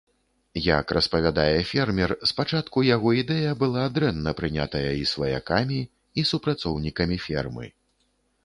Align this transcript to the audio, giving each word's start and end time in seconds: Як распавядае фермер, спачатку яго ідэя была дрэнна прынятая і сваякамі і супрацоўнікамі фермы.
Як 0.79 0.91
распавядае 0.97 1.57
фермер, 1.71 2.09
спачатку 2.31 2.83
яго 2.95 3.13
ідэя 3.21 3.51
была 3.61 3.83
дрэнна 3.99 4.33
прынятая 4.39 4.85
і 5.01 5.07
сваякамі 5.13 5.79
і 6.23 6.25
супрацоўнікамі 6.31 7.17
фермы. 7.29 7.65